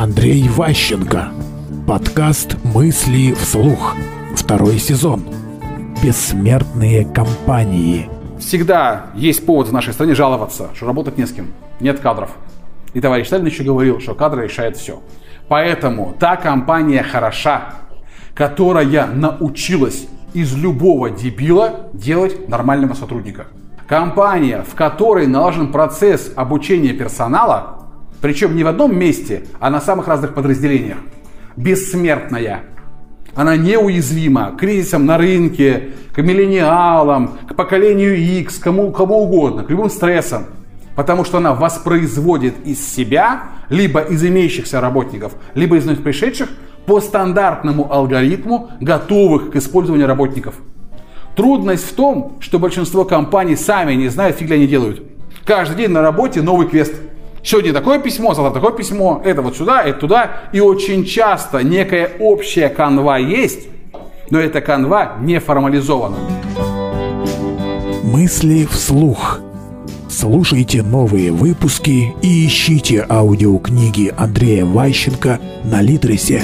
[0.00, 1.30] Андрей Ващенко.
[1.84, 3.96] Подкаст «Мысли вслух».
[4.36, 5.24] Второй сезон.
[6.00, 8.08] Бессмертные компании.
[8.38, 11.48] Всегда есть повод в нашей стране жаловаться, что работать не с кем,
[11.80, 12.30] нет кадров.
[12.94, 15.02] И товарищ Сталин еще говорил, что кадры решают все.
[15.48, 17.74] Поэтому та компания хороша,
[18.34, 23.48] которая научилась из любого дебила делать нормального сотрудника.
[23.88, 27.77] Компания, в которой налажен процесс обучения персонала,
[28.20, 30.98] причем не в одном месте, а на самых разных подразделениях,
[31.56, 32.62] бессмертная.
[33.34, 39.70] Она неуязвима к кризисам на рынке, к миллениалам, к поколению X, кому, кому угодно, к
[39.70, 40.46] любым стрессам.
[40.96, 46.48] Потому что она воспроизводит из себя, либо из имеющихся работников, либо из вновь пришедших,
[46.86, 50.54] по стандартному алгоритму готовых к использованию работников.
[51.36, 55.02] Трудность в том, что большинство компаний сами не знают, фиг ли они делают.
[55.44, 56.94] Каждый день на работе новый квест.
[57.42, 60.30] Сегодня такое письмо, завтра такое письмо, это вот сюда, это туда.
[60.52, 63.68] И очень часто некая общая канва есть,
[64.30, 66.16] но эта канва не формализована.
[68.02, 69.40] Мысли вслух.
[70.08, 76.42] Слушайте новые выпуски и ищите аудиокниги Андрея Ващенко на Литресе.